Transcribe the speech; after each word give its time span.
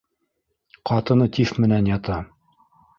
Ҡатыны 0.91 1.29
тиф 1.37 1.55
менән 1.67 1.95
ята. 1.95 2.21